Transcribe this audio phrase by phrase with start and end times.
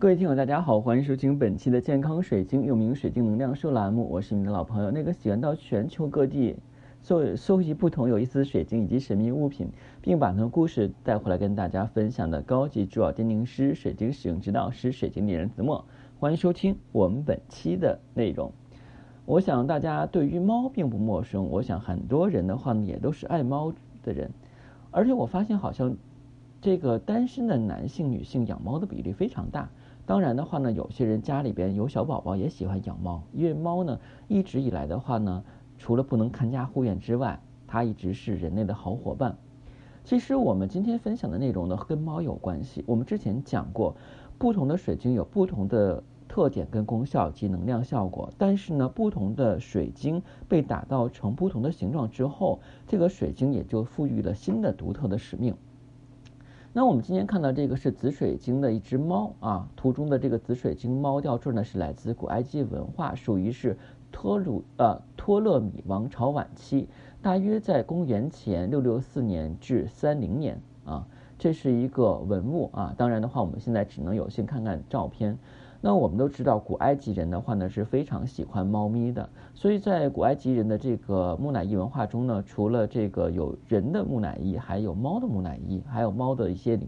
[0.00, 4.08] 各位听友，大家好，欢迎收听本期的健康水晶，又名水晶能量树栏目。
[4.08, 6.56] 我是你的老朋友，那个喜欢到全球各地
[7.02, 9.68] 搜搜集不同有意思的水晶以及神秘物品，
[10.00, 15.84] 并把那故事带回来跟大家分享的高级珠宝鉴定师、水晶使用指导师、水晶猎人子墨。
[16.18, 18.50] 欢迎收听我们本期的内容。
[19.26, 23.70] 我想大家对于猫并不陌生，我想很多人的话呢，也都是爱猫
[24.02, 24.30] 的人，
[24.90, 25.94] 而且我发现好像
[26.62, 29.68] 这个单身的男性、女性养猫的比例非常大。
[30.10, 35.44] 当然的话呢，有些人家里边有小宝宝也喜欢养猫，因为猫呢一直以来的话呢，
[35.78, 39.36] 除了不能看家护院之外，它一直是人类的好伙伴。
[40.02, 42.82] 其实我们今天分享的内容呢，跟猫有关系。
[42.88, 43.94] 我们之前讲过，
[44.36, 55.54] 不同的水晶有不同的特点跟功效及能量效果，但是呢，不同的水晶被打造成不同的形状之后，这个水晶也就赋予了新的独特的使命。
[56.72, 63.76] 那我们今天看到这个是紫水晶的一只猫啊，图中的这个紫水晶猫吊坠呢是来自古埃及文化，属于是
[64.12, 66.88] 托鲁呃托勒米王朝晚期，
[67.20, 71.04] 大约在公元前六六四年至三零年啊，
[71.40, 75.36] 这是一个文物啊，当然的话我们现在只能有幸看看照片。
[75.82, 86.78] 那我们都知道，古埃及人的话呢是非常喜欢猫咪的，所以在古埃及人的这个木乃伊文化中呢，除了这个有人的木乃伊，还有猫的木乃伊，还有猫的一些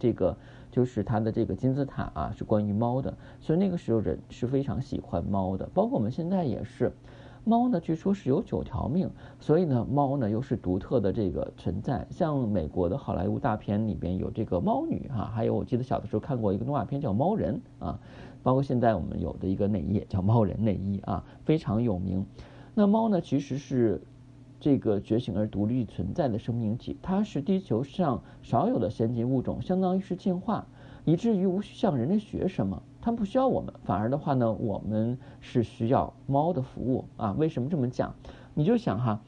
[0.00, 0.36] 这个
[0.70, 6.92] 就是它的这个金字塔啊，是关于猫的，所以那个时候人是非常喜欢猫的，包括我们现在也是。
[7.42, 9.08] 猫呢，据说是有九条命，
[9.40, 12.06] 所以呢，猫呢又是独特的这个存在。
[12.10, 17.98] 像美国的好莱坞大片里边有这个猫女哈，还有我记得小的时候看过一个动画片叫猫人啊，
[18.42, 22.24] 包括现在我们有的一个内衣叫猫人内衣啊，非常有名。
[22.74, 24.00] 那猫呢，其实是
[24.60, 30.66] 这个觉醒而独立存在的生命体，它是地球上少有的先进物种，相当于是进化，
[31.04, 32.82] 以至于无需向人类学什么。
[33.02, 37.34] 它不需要我们，反而的话呢，我们是需要猫的服务啊。
[37.38, 38.14] 为什么这么讲？
[38.52, 39.20] 你就想哈，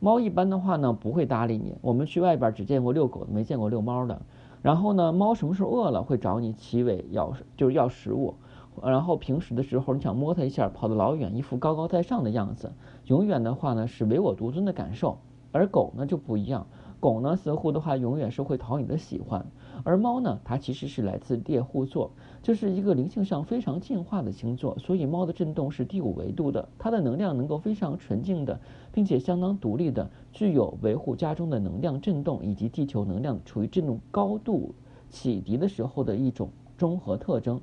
[0.00, 1.74] 猫一般的话呢不会搭理你。
[1.82, 4.22] 我们去外边只见过遛狗，没见过遛猫的。
[4.62, 8.34] 然后呢，猫什么时候饿了会找你起尾要，就是要食物。
[8.82, 12.72] 然后平时的时候你想摸它一下，跑得老远，一副高高在上的样子，
[13.06, 15.18] 永远的话呢是唯我独尊的感受。
[15.50, 16.66] 而狗呢就不一样。
[17.02, 19.44] 狗呢，似乎的话永远是会讨你的喜欢，
[19.82, 22.12] 而猫呢，它其实是来自猎户座，
[22.44, 28.60] 这是一个灵性上非常进化的星座，所以猫的震动是第五维度的，它的能量能够非常纯净的，
[28.92, 34.72] 并且相当独立的，具有维护家中的能量震动以及地球能量处于这种高度
[35.10, 37.60] 启迪的时候的一种综合特征。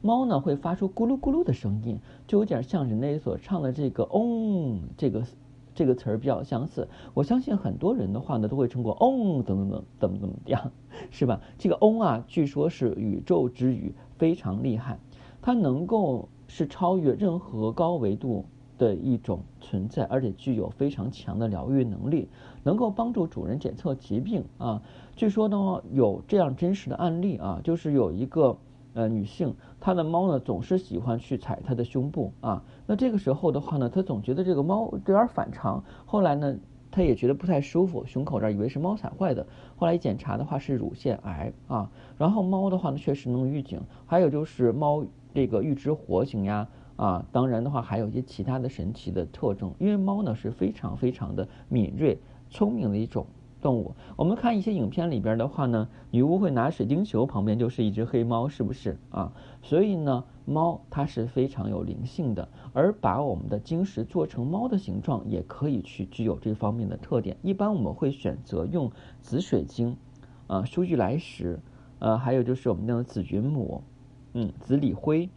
[0.00, 5.24] 猫呢会发出咕噜咕噜的声音，就有点像人类所唱的这个嗡这个。
[5.74, 10.70] 这个词儿比较相似，我相信很多人的话呢都会称过嗡怎么怎么怎么怎么样，
[11.10, 11.40] 是吧？
[11.58, 14.98] 这个嗡啊，据说是宇宙之语，非常厉害，
[15.40, 18.44] 它能够是超越任何高维度
[18.76, 22.28] 的一种存在，而且具有非常强的疗愈能力，
[22.62, 24.82] 能够帮助主人检测疾病啊。
[25.16, 28.56] 据说呢有这样真实的案例啊，就是有一个。
[28.94, 36.56] 呃，女性她的猫呢总是喜欢去踩她的胸部啊，那这个时候的话呢，她总觉得这个猫有点反常，后来呢，
[36.90, 52.18] 她也觉得不太舒服，胸口这儿以为是猫踩坏的，后来一检查的话是乳腺癌啊，然后猫的话呢确实能预警，还有就是猫这个预知活性呀啊，当然的话还有一些其他的神奇的特征，因为猫呢是非常非常的敏锐、
[52.50, 53.26] 聪明的一种。
[53.62, 59.32] 动物，我们看一些影片里边的话呢，女巫会拿水晶球，旁边就是一只黑猫，是不是啊？
[59.62, 67.36] 所以呢，猫它是非常有灵性的，而把我们的晶石做成猫的形状，也可以去具有这方面的特点。
[67.40, 68.90] 一般我们会选择用
[69.20, 69.96] 紫水晶，
[70.48, 71.60] 啊，舒玉来石，
[72.00, 73.84] 呃，还有就是我们那种紫云母，
[74.34, 75.30] 嗯，紫锂灰，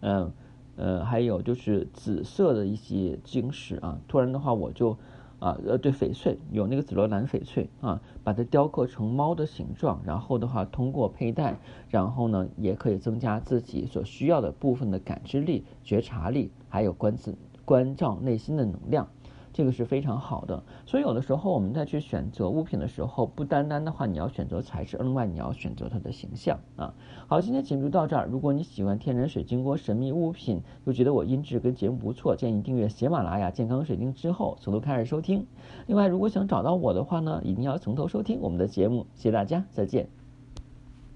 [0.00, 0.32] 嗯，
[0.74, 4.00] 呃，还有就是紫色的一些晶石啊。
[4.08, 4.98] 突然的话，我就。
[5.42, 11.58] 啊，呃，对，翡翠有那个紫罗兰翡翠啊，把它雕刻成猫的形状，然后的话，通过佩戴，
[11.88, 19.08] 然后呢，也可以增加自己所需要的部分的感知力、觉察力，还有观自关照内心的能量。
[19.52, 26.94] 这个是非常好的，所以有的时候我们再去选择物品的时候，不单单的话你要选择材质，另外你要选择它的形象啊。
[27.26, 28.26] 好，今天节目就到这儿。
[28.30, 35.46] 如果你喜欢天然水晶锅神秘物品，又觉得我音质跟节目不错，建议订阅喜马拉雅健康水晶之后从头开始收听。
[35.86, 39.06] 另外，如果想找到我的话呢，一定要从头收听我们的节目。
[39.14, 40.21] 谢谢大家，再见。